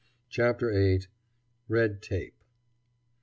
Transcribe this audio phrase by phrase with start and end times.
[0.29, 1.01] CHAPTER VIII.
[1.67, 2.33] RED TAPE.